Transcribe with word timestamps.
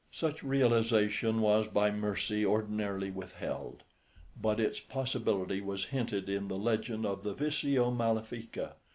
Such 0.11 0.41
realisation 0.41 1.41
was 1.41 1.67
by 1.67 1.91
mercy 1.91 2.43
ordinarily 2.43 3.11
withheld, 3.11 3.83
but 4.41 4.59
its 4.59 4.79
possibility 4.79 5.61
was 5.61 5.85
hinted 5.85 6.27
in 6.27 6.47
the 6.47 6.57
legend 6.57 7.05
of 7.05 7.21
the 7.21 7.35
Visio 7.35 7.91
malefica. 7.91 8.73